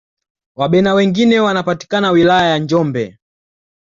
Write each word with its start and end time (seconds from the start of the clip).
wabena 0.55 0.93
wengine 0.93 1.39
wanapatika 1.39 2.11
wilaya 2.11 2.49
ya 2.49 2.57
njombe 2.57 3.17